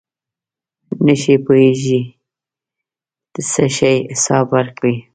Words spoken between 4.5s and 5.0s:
ورکړي.